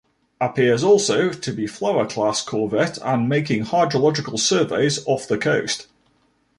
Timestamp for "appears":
0.39-0.83